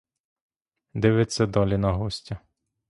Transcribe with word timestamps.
Дивиться 0.93 1.45
далі 1.45 1.77
на 1.77 1.91
гостя. 1.91 2.37